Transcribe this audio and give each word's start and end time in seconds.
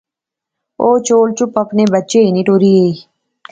او 0.81 0.87
چول 1.07 1.29
چپ 1.37 1.53
اپنے 1.63 1.83
بچے 1.93 2.19
ہنی 2.27 2.41
ٹری 2.47 2.71
گئی 2.81 2.93